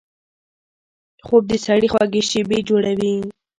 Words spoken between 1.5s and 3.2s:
د سړي خوږې شیبې جوړوي